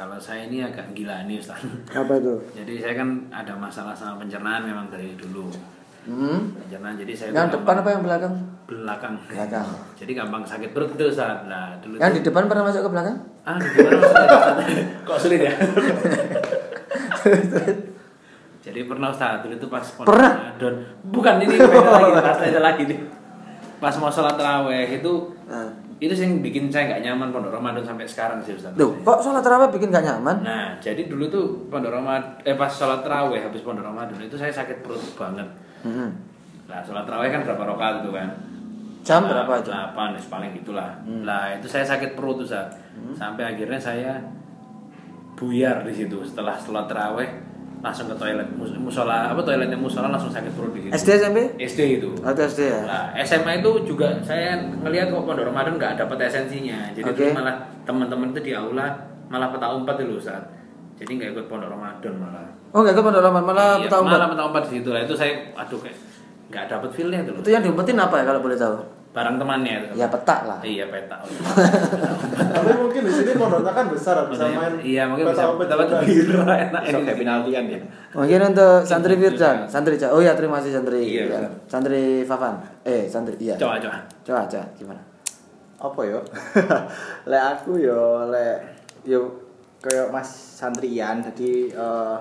Kalau 0.00 0.16
saya 0.16 0.48
ini 0.48 0.64
agak 0.64 0.96
gila 0.96 1.28
nih 1.28 1.36
Ustaz. 1.36 1.60
Apa 1.92 2.16
itu? 2.16 2.32
Jadi 2.58 2.80
saya 2.80 2.96
kan 2.96 3.08
ada 3.28 3.52
masalah 3.52 3.92
sama 3.92 4.16
pencernaan 4.16 4.64
memang 4.64 4.88
dari 4.88 5.12
dulu. 5.12 5.52
Hmm. 6.00 6.56
Pencernaan 6.56 6.96
jadi 6.96 7.12
saya 7.12 7.28
Yang 7.36 7.60
depan 7.60 7.76
gampang- 7.76 7.80
apa 7.84 7.90
yang 7.92 8.02
belakang? 8.08 8.34
belakang. 8.64 9.14
Belakang. 9.28 9.66
Jadi 10.00 10.12
gampang 10.16 10.42
sakit 10.48 10.72
perut 10.72 10.96
itu 10.96 11.04
Ustaz. 11.04 11.44
Nah, 11.44 11.76
dulu 11.84 12.00
Yang 12.00 12.08
tuh- 12.08 12.16
di 12.16 12.22
depan 12.24 12.42
pernah 12.48 12.64
masuk 12.64 12.80
ke 12.80 12.90
belakang? 12.90 13.16
Ah, 13.44 13.56
gimana? 13.60 14.00
Kok 15.04 15.18
sulit 15.20 15.40
ya? 15.44 15.52
Jadi 18.60 18.80
pernah 18.84 19.08
Ustaz, 19.12 19.44
dulu 19.44 19.52
itu 19.52 19.66
pas 19.68 19.84
pondok 19.84 20.08
Pernah? 20.08 20.32
Ramadan. 20.32 20.74
Bukan 21.04 21.34
ini 21.42 21.56
lagi, 21.60 22.10
pas 22.16 22.36
lagi 22.40 22.82
nih. 22.88 22.98
Pas 23.80 23.94
mau 23.96 24.12
sholat 24.12 24.36
taraweh 24.36 25.00
itu 25.00 25.12
Nah. 25.48 25.72
itu 25.98 26.12
sih 26.14 26.24
yang 26.28 26.44
bikin 26.44 26.70
saya 26.70 26.86
nggak 26.94 27.02
nyaman 27.10 27.28
pondok 27.34 27.52
Ramadan 27.56 27.82
sampai 27.82 28.04
sekarang 28.06 28.38
sih 28.44 28.54
Ustaz. 28.54 28.76
Loh, 28.76 28.94
kok 29.00 29.24
sholat 29.24 29.40
tarawih 29.40 29.72
bikin 29.72 29.88
gak 29.90 30.04
nyaman? 30.04 30.44
Nah, 30.44 30.76
jadi 30.78 31.08
dulu 31.08 31.26
tuh 31.32 31.44
pondok 31.72 31.92
Ramadan 31.92 32.38
eh 32.44 32.54
pas 32.54 32.68
sholat 32.70 33.00
taraweh 33.00 33.40
habis 33.40 33.64
pondok 33.64 33.84
Ramadan 33.84 34.20
itu 34.20 34.36
saya 34.36 34.52
sakit 34.52 34.84
perut 34.84 35.00
banget. 35.16 35.48
Hmm. 35.82 36.12
Nah, 36.68 36.80
sholat 36.84 37.08
taraweh 37.08 37.32
kan 37.32 37.42
berapa 37.42 37.64
rakaat 37.74 37.94
itu 38.04 38.10
kan? 38.14 38.28
Jam 39.00 39.24
berapa 39.24 39.64
itu? 39.64 39.72
Delapan, 39.72 40.12
ya, 40.12 40.20
paling 40.28 40.50
gitulah. 40.60 40.90
Lah 41.24 41.56
itu 41.56 41.66
saya 41.66 41.84
sakit 41.88 42.12
perut 42.12 42.44
tuh 42.44 42.48
saat. 42.52 42.68
Sampai 43.16 43.48
akhirnya 43.48 43.80
saya 43.80 44.20
buyar 45.40 45.80
di 45.88 45.92
situ 45.96 46.20
setelah 46.20 46.52
setelah 46.60 46.84
terawih 46.84 47.28
langsung 47.80 48.06
ke 48.06 48.14
toilet 48.14 48.44
Mus- 48.52 48.76
musola 48.76 49.32
apa 49.32 49.40
toiletnya 49.40 49.74
musola 49.74 50.08
langsung 50.08 50.28
sakit 50.28 50.52
perut 50.52 50.72
di 50.72 50.84
situ. 50.84 50.92
SD 50.92 51.08
SMP? 51.16 51.38
SD 51.56 51.80
itu. 51.96 52.10
Atau 52.20 52.44
SD 52.44 52.60
ya? 52.68 52.80
Nah, 52.84 53.04
SMA 53.18 53.52
itu 53.58 53.70
juga 53.84 54.20
saya 54.20 54.60
ngelihat 54.60 55.08
kok 55.08 55.24
pondok 55.24 55.48
Ramadan 55.48 55.74
nggak 55.74 55.96
dapat 55.96 56.28
esensinya. 56.28 56.92
Jadi 56.92 57.08
terus 57.10 57.32
malah 57.32 57.56
teman-teman 57.82 58.30
itu 58.30 58.40
di 58.42 58.52
aula 58.52 58.92
malah 59.26 59.48
peta 59.48 59.66
umpet 59.70 59.96
itu 59.98 60.14
Ustaz. 60.14 60.44
Jadi 60.94 61.10
nggak 61.16 61.30
ikut 61.32 61.46
pondok 61.48 61.72
Ramadan 61.72 62.14
malah. 62.16 62.44
Oh 62.70 62.84
enggak 62.84 62.94
ke 62.94 63.02
Pondok 63.02 63.18
Ramadan 63.20 63.46
malah 63.48 63.68
Iya, 63.76 63.88
peta 63.88 63.96
umpet. 63.98 64.14
Malah 64.14 64.28
peta 64.28 64.42
umpet 64.44 64.62
di 64.62 64.72
situ 64.76 64.88
lah. 64.92 65.00
Itu 65.02 65.14
saya 65.16 65.32
aduh 65.56 65.80
kayak 65.80 65.96
nggak 66.50 66.64
dapat 66.68 66.90
feel-nya 66.92 67.18
itu 67.22 67.30
loh. 67.32 67.40
Itu 67.40 67.50
yang 67.50 67.62
diumpetin 67.64 67.96
apa 67.96 68.14
ya 68.14 68.24
kalau 68.28 68.40
boleh 68.40 68.54
tahu? 68.54 68.76
Barang 69.10 69.36
temannya 69.36 69.74
itu. 69.82 69.98
Ya 69.98 70.06
peta 70.06 70.46
lah. 70.46 70.58
Iya 70.62 70.86
peta. 70.86 71.18
Tapi 72.54 72.70
mungkin 72.72 73.02
di 73.02 73.12
sini 73.12 73.32
pondoknya 73.34 73.72
kan 73.72 73.90
besar 73.90 74.22
bisa 74.26 74.46
main. 74.46 74.78
Iya 74.78 75.10
mungkin 75.10 75.28
bisa 75.28 75.50
dapat 75.58 76.06
bira 76.06 76.42
enak 76.68 76.82
Besok 76.84 77.00
kayak 77.02 77.18
penaltian 77.18 77.64
ya. 77.66 77.80
Mungkin 78.12 78.40
untuk 78.48 78.76
santri 78.82 79.14
Firdan, 79.16 79.66
santri 79.66 79.94
Ca- 79.94 80.10
Oh 80.10 80.18
ya 80.18 80.32
terima 80.32 80.58
kasih 80.58 80.72
santri. 80.72 81.02
Iya, 81.02 81.22
Ya. 81.24 81.42
bisa. 81.42 81.50
Santri 81.66 82.22
Fafan. 82.22 82.54
Eh 82.82 83.06
santri 83.06 83.34
iya. 83.40 83.54
Coba 83.56 83.78
coba. 83.78 83.98
Coba 84.22 84.46
coba 84.46 84.66
gimana? 84.74 85.02
apa 85.80 85.96
yo 86.04 86.20
lek 87.30 87.40
aku 87.50 87.80
yo 87.80 88.28
lek 88.28 88.60
yo 89.02 89.32
kayak 89.80 90.12
Mas 90.12 90.28
Santrian 90.28 91.24
jadi 91.24 91.72
eh, 91.72 92.16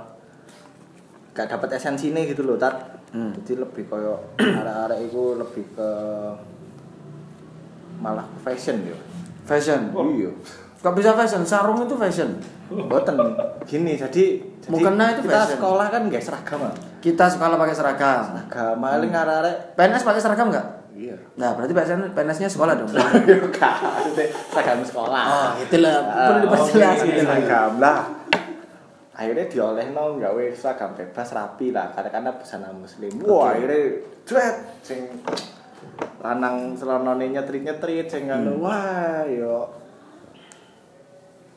gak 1.34 1.48
dapat 1.50 1.76
esensinya 1.76 2.24
gitu 2.24 2.42
loh 2.42 2.56
tat 2.56 2.96
Hmm. 3.10 3.36
jadi 3.36 3.60
lebih 3.60 3.84
koyo 3.84 4.16
arek-arek 4.40 5.12
itu 5.12 5.36
lebih 5.36 5.66
ke 5.74 5.90
malah 8.00 8.26
fashion 8.40 8.82
yo 8.84 8.96
Fashion. 9.44 9.90
iya 10.14 10.30
Kok 10.80 10.94
bisa 10.94 11.12
fashion? 11.12 11.44
Sarung 11.44 11.76
itu 11.80 11.92
fashion. 11.94 12.40
Boten 12.70 13.18
gini 13.64 13.94
jadi 13.94 14.40
jadi 14.58 14.70
Mukena 14.70 15.12
itu 15.12 15.22
kita 15.22 15.36
fashion. 15.44 15.54
sekolah 15.58 15.88
kan 15.88 16.02
nggak 16.06 16.22
seragam. 16.22 16.62
Kita 17.00 17.26
sekolah 17.28 17.56
pakai 17.56 17.74
seragam. 17.74 18.24
seragam 18.32 18.78
paling 18.78 19.12
arek-arek 19.12 19.56
PNS 19.74 20.04
pakai 20.04 20.22
seragam 20.22 20.48
nggak? 20.48 20.68
iya 20.92 21.16
Nah 21.36 21.52
berarti 21.52 21.72
PNS 21.72 22.14
PNS-nya 22.14 22.48
sekolah 22.48 22.74
dong. 22.76 22.88
Kak, 23.60 23.74
maksudnya 23.82 24.26
seragam 24.48 24.80
sekolah 24.82 25.24
Oh, 25.26 25.50
itulah 25.58 25.94
perlu 26.06 26.40
diperjelas 26.46 26.96
Oh, 26.96 27.06
gitu. 27.06 27.22
seragam 27.22 27.72
lah 27.78 28.00
akhirnya 29.12 29.46
dioleh 29.46 29.92
no 29.92 30.16
gawe 30.16 30.44
seragam 30.54 30.96
bebas 30.96 31.28
rapi 31.30 31.76
lah 31.76 31.92
karena 31.92 32.08
karena 32.10 32.32
busana 32.32 32.72
muslim 32.72 33.12
wah 33.20 33.52
akhirnya 33.52 34.00
cuek 34.24 34.56
sing 34.80 35.12
lanang 36.20 36.74
selonone 36.74 37.26
nyetrit 37.28 37.62
nyetrit 37.62 38.06
sing 38.06 38.28
anu 38.28 38.60
wah 38.60 39.24
yo 39.24 39.68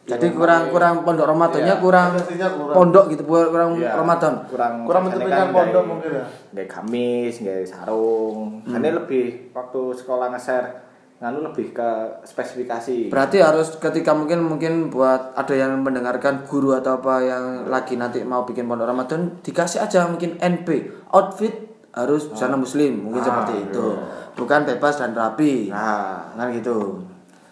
Jadi 0.03 0.35
kurang 0.35 0.67
kurang 0.69 1.07
pondok 1.07 1.31
Ramadannya 1.31 1.63
Iya. 1.69 1.79
kurang 1.79 2.19
kurang. 2.19 2.75
pondok 2.75 3.05
gitu 3.09 3.23
kurang 3.23 3.79
Iya, 3.79 3.95
Ramadan. 3.95 4.35
kurang 4.45 4.83
Kurang 4.83 5.03
biasanya 5.07 5.23
mencerminkan 5.23 5.47
kan 5.47 5.55
pondok 5.55 5.85
mungkin 5.87 6.11
ya. 6.13 6.25
gawe 6.53 6.65
gamis 6.69 7.35
gawe 7.39 7.65
sarung 7.65 8.39
Hmm. 8.61 8.77
ini 8.77 8.91
lebih 8.93 9.25
waktu 9.53 9.81
sekolah 9.95 10.27
nge-share 10.29 10.69
nganu 11.17 11.47
lebih 11.47 11.71
ke 11.71 11.89
spesifikasi 12.27 13.15
Berarti 13.15 13.39
harus 13.39 13.79
ketika 13.79 14.11
mungkin 14.11 14.43
mungkin 14.43 14.91
buat 14.91 15.39
ada 15.39 15.55
yang 15.55 15.79
mendengarkan 15.79 16.43
guru 16.43 16.75
atau 16.75 16.99
apa 16.99 17.23
yang 17.23 17.45
lagi 17.67 17.95
nanti 17.95 18.21
mau 18.21 18.43
bikin 18.43 18.67
pondok 18.67 18.91
Ramadan 18.91 19.39
dikasih 19.39 19.79
aja 19.81 20.11
mungkin 20.11 20.35
NP 20.37 20.83
outfit 21.09 21.72
harus 21.93 22.25
busana 22.27 22.57
muslim 22.57 23.05
mungkin 23.05 23.21
Ah, 23.21 23.27
seperti 23.29 23.55
itu. 23.69 23.85
Iya. 23.85 24.05
bukan 24.33 24.61
bebas 24.65 24.95
dan 24.97 25.13
rapi. 25.13 25.69
Nah. 25.69 26.33
Kan 26.33 26.49
gitu. 26.51 27.05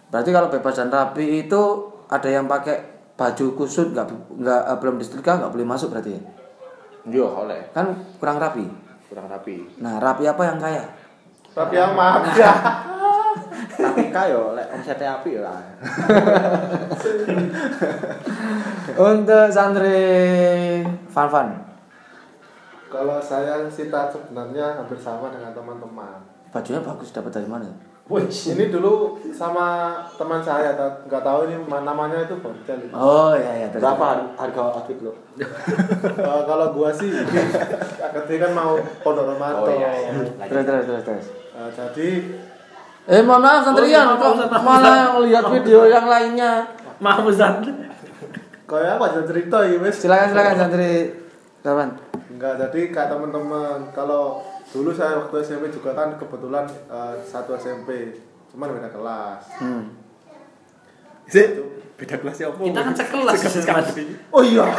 Berarti 0.09 0.31
kalau 0.33 0.49
bebas 0.49 0.75
dan 0.75 0.89
rapi 0.89 1.45
itu 1.45 1.63
ada 2.09 2.27
yang 2.27 2.49
pakai 2.49 2.81
baju 3.15 3.47
kusut 3.55 3.93
nggak 3.93 4.09
nggak 4.35 4.61
eh, 4.67 4.77
belum 4.81 4.97
disetrika 4.97 5.37
nggak 5.37 5.53
boleh 5.53 5.67
masuk 5.69 5.93
berarti 5.93 6.17
ya? 6.17 6.23
Yo 7.07 7.27
oleh 7.29 7.69
kan 7.71 7.93
kurang 8.17 8.41
rapi. 8.41 8.65
Kurang 9.07 9.29
rapi. 9.29 9.61
Nah 9.79 10.01
rapi 10.01 10.25
apa 10.25 10.43
yang 10.43 10.57
kaya? 10.57 10.85
Tapi 11.51 11.75
yang 11.75 11.93
maaf 11.93 12.25
ya. 12.33 12.53
tapi 13.77 14.09
kayo 14.17 14.53
lek 14.55 14.67
omsetnya 14.73 15.21
api 15.21 15.31
ya. 15.37 15.41
Lah 15.45 15.61
untuk 19.13 19.47
santri 19.49 20.01
Fan 21.09 21.29
Fan 21.29 21.49
Kalau 22.91 23.23
saya 23.23 23.63
sih 23.71 23.87
tak 23.87 24.11
sebenarnya 24.11 24.83
hampir 24.83 24.99
sama 24.99 25.31
dengan 25.31 25.55
teman-teman. 25.55 26.19
bajunya 26.51 26.83
bagus 26.83 27.15
dapat 27.15 27.31
dari 27.31 27.47
mana? 27.47 27.71
Ini 28.11 28.75
dulu 28.75 29.23
sama 29.31 29.95
teman 30.19 30.43
saya, 30.43 30.75
nggak 31.07 31.23
tahu 31.23 31.47
ini 31.47 31.63
ma- 31.71 31.87
namanya 31.87 32.27
itu 32.27 32.35
oh 32.91 33.31
iya 33.39 33.53
iya 33.63 33.67
berapa 33.71 34.03
har- 34.03 34.35
harga 34.35 34.61
outfit 34.75 34.99
lo? 34.99 35.15
Eh, 36.11 36.43
kalau 36.43 36.75
gua 36.75 36.91
sih, 36.91 37.07
ketika 37.07 38.51
kan 38.51 38.53
mau 38.59 38.75
pondok 39.07 39.31
Ramadan. 39.31 39.63
Oh, 39.63 39.71
iya, 39.71 39.91
iya. 39.95 40.11
terus 40.43 40.65
terus 40.67 40.85
terus 40.91 41.03
terus. 41.07 41.27
Eh, 41.31 41.71
jadi 41.71 42.09
eh 43.15 43.23
mohon 43.23 43.47
maaf 43.47 43.63
santrian. 43.63 44.11
Oh, 44.11 44.19
kok 44.19 44.51
maaf, 44.51 44.63
malah 44.67 44.95
yang 45.07 45.15
lihat 45.31 45.45
video 45.55 45.87
yang 45.87 46.07
lainnya. 46.11 46.67
Maaf 46.99 47.23
Ustaz. 47.23 47.63
kayak 48.67 48.99
apa 48.99 49.23
cerita 49.23 49.59
ya 49.67 49.79
wes. 49.79 49.95
silakan 50.03 50.35
silakan 50.35 50.55
santri. 50.59 50.95
Kawan 51.63 52.10
Enggak, 52.31 52.55
jadi 52.59 52.81
kayak 52.89 53.09
teman-teman 53.11 53.91
kalau 53.91 54.39
dulu 54.69 54.91
saya 54.91 55.19
waktu 55.19 55.43
SMP 55.43 55.69
juga 55.69 55.91
kan 55.93 56.15
kebetulan 56.15 56.63
eh, 56.87 57.15
satu 57.23 57.55
SMP, 57.55 58.15
cuman 58.49 58.71
beda 58.73 58.89
kelas. 58.89 59.43
hmm. 59.59 59.83
Sih, 61.27 61.47
beda 61.95 62.17
kelasnya 62.17 62.49
apa? 62.49 62.59
Kita 62.61 62.81
kan 62.81 62.95
sekelas 62.95 63.39
Mas. 63.67 63.89
Oh 64.31 64.43
iya. 64.43 64.67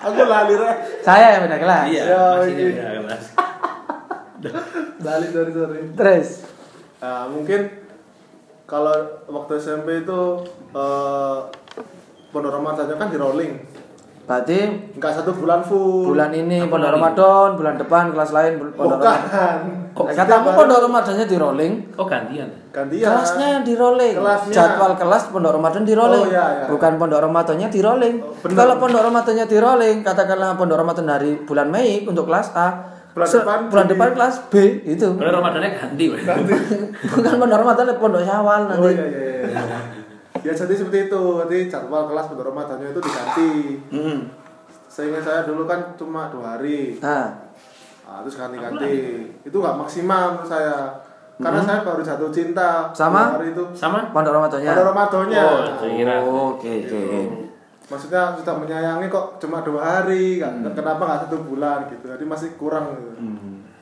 Aku 0.00 0.16
lali 0.24 0.54
rek. 0.54 1.04
saya 1.04 1.36
yang 1.36 1.44
beda 1.44 1.58
kelas 1.60 1.84
Iya, 1.86 2.02
Ya, 2.02 2.22
masih 2.34 2.52
iya. 2.52 2.66
beda 2.72 2.90
kelas. 3.04 3.24
Lali 5.04 5.26
sorry 5.28 5.52
sorry. 5.52 5.80
terus 5.92 6.28
Nah, 6.96 7.24
mungkin 7.26 7.60
kalau 8.64 8.92
waktu 9.26 9.56
SMP 9.56 10.00
itu 10.00 10.20
eh 10.70 11.38
pondok 12.28 12.52
Ramadannya 12.54 12.94
kan 12.94 13.08
di 13.08 13.16
rolling. 13.16 13.52
Berarti 14.30 14.58
Enggak 14.94 15.10
satu 15.12 15.34
bulan 15.34 15.58
full. 15.60 16.06
bulan 16.08 16.30
ini 16.30 16.62
Apa 16.62 16.70
pondok? 16.70 16.90
Ramadan 16.92 17.48
bulan 17.52 17.74
depan 17.74 18.04
kelas 18.08 18.30
lain 18.30 18.52
pondok 18.70 19.02
Ramadan 19.02 19.18
Bukan. 19.90 20.06
Nah, 20.06 20.14
katamu 20.14 20.48
pondok 20.54 20.78
Ramadannya 20.80 21.26
di 21.26 21.36
rolling 21.36 21.72
Oh 21.92 22.06
gantian. 22.06 22.46
Gantian. 22.70 23.10
kelasnya 23.10 23.50
di 23.60 23.74
rolling 23.74 24.14
Kelasnya. 24.14 24.54
jadwal 24.54 24.94
kelas 24.94 25.22
pondok 25.28 25.52
Ramadan 25.52 25.82
di 25.82 25.92
rolling 25.92 26.22
Oh, 26.22 26.30
iya, 26.30 26.46
iya. 26.56 26.64
bukan 26.70 26.92
pondok 26.94 27.20
Ramadannya 27.20 27.66
di 27.66 27.80
rolling 27.80 28.14
Oh, 28.22 28.30
kalau 28.48 28.74
pondok 28.76 29.02
Ramadannya 29.02 29.44
di 29.44 29.58
rolling 29.58 29.96
katakanlah 30.00 30.54
pondok 30.54 30.78
Ramadan 30.78 31.04
dari 31.08 31.34
bulan 31.40 31.66
Mei 31.68 32.04
untuk 32.04 32.24
kelas 32.24 32.54
A 32.54 32.68
Bulan 33.10 33.26
se- 33.26 33.42
depan 33.42 33.66
bulan 33.66 33.84
di- 33.84 33.90
depan 33.92 34.08
kelas 34.14 34.34
B 34.46 34.54
itu 34.86 35.08
Kalau 35.10 35.32
Ramadannya 35.34 35.70
ganti, 35.74 36.04
Mas. 36.06 36.22
bukan 37.10 37.34
pondok 37.36 37.58
Ramadan 37.58 37.86
pondok 37.96 38.22
Syawal 38.22 38.60
nanti 38.68 38.78
Oh 38.80 38.86
iya 38.88 39.04
iya 39.04 39.30
iya. 39.50 39.98
Ya 40.40 40.52
jadi 40.56 40.74
seperti 40.74 41.12
itu. 41.12 41.22
Jadi 41.46 41.58
jadwal 41.68 42.08
kelas 42.08 42.26
pondok 42.32 42.46
Ramadannya 42.52 42.92
itu 42.92 43.00
diganti. 43.00 43.52
Mm. 43.92 44.18
Seingat 44.90 45.22
saya 45.22 45.40
dulu 45.46 45.64
kan 45.68 45.94
cuma 45.94 46.32
dua 46.32 46.58
hari. 46.58 46.98
nah 46.98 47.50
Nah, 48.10 48.26
terus 48.26 48.34
ganti-ganti. 48.34 48.94
Itu 49.46 49.62
nggak 49.62 49.78
maksimal 49.86 50.34
menurut 50.34 50.50
saya. 50.50 50.98
Karena 51.40 51.62
saya 51.64 51.80
baru 51.80 52.04
jatuh 52.04 52.28
cinta 52.28 52.92
Sama? 52.92 53.40
hari 53.40 53.56
itu. 53.56 53.64
Sama? 53.72 54.12
pondok 54.12 54.36
Ramadannya 54.36 54.76
Pondok 54.76 54.88
Ramadannya. 54.92 55.40
Oh. 55.40 55.56
Oh, 56.28 56.46
oke 56.58 56.68
oke 56.84 56.98
oke. 57.00 57.20
Maksudnya 57.88 58.36
sudah 58.36 58.54
menyayangi 58.60 59.06
kok 59.08 59.40
cuma 59.40 59.64
dua 59.64 59.82
hari, 59.82 60.38
kan? 60.38 60.62
kenapa 60.76 61.00
nggak 61.00 61.20
satu 61.26 61.42
bulan 61.42 61.88
gitu? 61.90 62.06
Jadi 62.06 62.24
masih 62.28 62.54
kurang 62.60 62.92
gitu. 62.92 63.10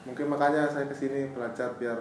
Mungkin 0.07 0.27
makanya 0.31 0.71
saya 0.71 0.87
ke 0.87 0.95
sini 0.95 1.35
belajar 1.35 1.75
biar 1.77 1.99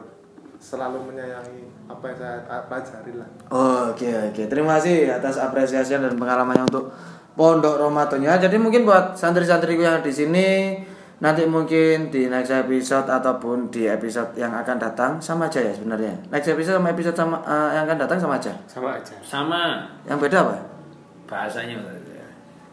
selalu 0.58 1.14
menyayangi 1.14 1.62
apa 1.88 2.04
yang 2.10 2.18
saya 2.18 2.38
pelajari 2.66 3.12
lah. 3.16 3.30
Oh, 3.48 3.94
Oke 3.94 4.10
oke, 4.10 4.44
terima 4.50 4.78
kasih 4.78 5.08
atas 5.14 5.38
apresiasi 5.38 5.96
dan 5.96 6.18
pengalamannya 6.18 6.66
untuk 6.66 6.90
Pondok 7.38 7.78
Ramadannya. 7.78 8.34
Jadi 8.42 8.58
mungkin 8.58 8.82
buat 8.82 9.14
santri-santriku 9.14 9.86
yang 9.86 10.02
di 10.02 10.10
sini 10.10 10.48
nanti 11.22 11.46
mungkin 11.46 12.10
di 12.10 12.26
next 12.30 12.50
episode 12.54 13.06
ataupun 13.10 13.70
di 13.70 13.86
episode 13.86 14.34
yang 14.38 14.54
akan 14.54 14.78
datang 14.82 15.12
sama 15.22 15.46
aja 15.46 15.62
ya 15.62 15.74
sebenarnya. 15.74 16.18
Next 16.34 16.50
episode 16.50 16.82
sama 16.82 16.90
episode 16.94 17.14
sama 17.14 17.38
eh, 17.46 17.70
yang 17.78 17.86
akan 17.86 17.98
datang 18.02 18.18
sama 18.18 18.42
aja. 18.42 18.54
Sama 18.66 18.98
aja. 18.98 19.14
Sama 19.22 19.86
Yang 20.10 20.18
beda 20.26 20.38
apa? 20.46 20.56
bahasanya. 21.28 22.07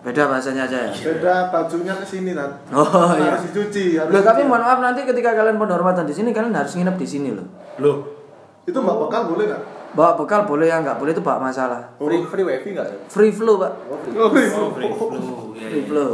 Beda 0.04 0.28
bahasanya 0.28 0.68
aja 0.68 0.78
ya. 0.84 0.92
Beda 0.92 1.48
bajunya 1.48 1.96
ke 1.96 2.04
sini 2.04 2.36
kan. 2.36 2.52
Oh 2.76 3.16
iya. 3.16 3.32
Harus 3.40 3.48
dicuci, 3.48 3.96
harus 3.96 4.12
Loh, 4.12 4.20
tapi 4.20 4.44
mohon 4.44 4.60
maaf 4.60 4.84
nanti 4.84 5.00
ketika 5.08 5.32
kalian 5.32 5.56
Pondok 5.56 5.80
Ramadan 5.80 6.04
di 6.04 6.12
sini 6.12 6.28
kalian 6.36 6.52
harus 6.52 6.76
nginep 6.76 6.96
di 7.00 7.08
sini 7.08 7.32
loh. 7.32 7.46
Loh, 7.80 7.96
Itu 8.68 8.84
mbak 8.84 8.96
bekal 9.00 9.32
boleh 9.32 9.48
nggak? 9.48 9.62
Bawa 9.96 10.12
bekal 10.20 10.44
boleh 10.44 10.68
ya 10.68 10.84
nggak 10.84 11.00
boleh 11.00 11.16
itu 11.16 11.24
bawa 11.24 11.48
masalah. 11.48 11.96
free 11.96 12.20
free 12.20 12.44
wifi 12.44 12.76
nggak 12.76 12.84
ya 12.84 12.96
Free 13.08 13.32
flow 13.32 13.56
pak. 13.56 13.72
Oh, 13.88 13.96
oh, 13.96 14.28
free 14.28 14.48
flow. 14.52 14.66
Iya, 15.56 15.68
Free 15.72 15.80
iya. 15.80 15.88
flow. 15.88 16.12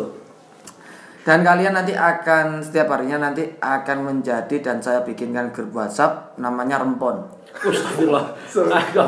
Dan 1.20 1.44
kalian 1.44 1.74
nanti 1.76 1.92
akan 1.92 2.64
setiap 2.64 2.94
harinya 2.94 3.28
nanti 3.28 3.44
akan 3.58 3.98
menjadi 4.06 4.56
dan 4.62 4.78
saya 4.80 5.02
bikinkan 5.04 5.50
grup 5.50 5.74
WhatsApp 5.74 6.38
namanya 6.38 6.78
Rempon. 6.80 7.26
Astagfirullah. 7.50 8.24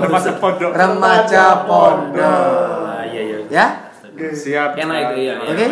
Remaja 0.02 0.32
pondok. 0.36 0.70
Remaja 0.74 1.44
Pondok. 1.64 2.18
Ah, 2.20 3.06
iya 3.06 3.22
iya. 3.22 3.38
Ya? 3.48 3.66
Siap. 4.12 4.76
Enak 4.76 4.96
itu, 5.08 5.14
iya, 5.24 5.34
iya. 5.40 5.52
Oke. 5.52 5.66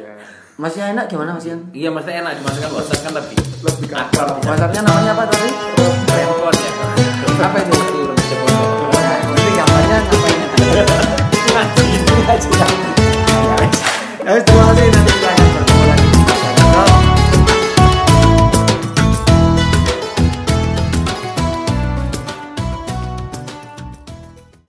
Ya. 0.00 0.12
Masih 0.56 0.80
enak 0.84 1.04
gimana 1.08 1.34
Mas 1.36 1.44
Ian? 1.48 1.60
Iya, 1.72 1.88
maksudnya 1.92 2.16
enak 2.24 2.32
dimasukkan 2.40 2.70
WhatsApp 2.76 3.00
kan 3.04 3.12
lebih 3.16 3.38
Lebih 3.62 3.88
akrab. 3.92 4.36
WhatsAppnya 4.44 4.80
namanya 4.84 5.10
apa 5.16 5.24
tadi? 5.28 5.48
Handphone 6.12 6.56
ya. 6.56 6.70
Apa 7.42 7.58
itu? 7.58 7.72
Itu 7.72 8.04
Remaja 8.06 8.36
Pondok. 8.38 8.68
Nanti 8.92 9.50
gambarnya 9.56 9.98
ngapain? 10.06 10.38
Ngaji. 11.52 11.84
Ya, 14.22 14.38
terima 14.38 14.64
kasih 14.70 14.86
nanti 14.94 15.71